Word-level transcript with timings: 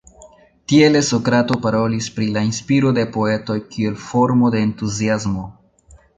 Tiele 0.71 1.01
Sokrato 1.09 1.57
parolis 1.65 2.07
pri 2.15 2.29
la 2.39 2.43
inspiro 2.47 2.95
de 3.01 3.05
poetoj 3.19 3.59
kiel 3.77 4.01
formo 4.09 4.53
de 4.59 4.65
Entuziasmo. 4.71 5.47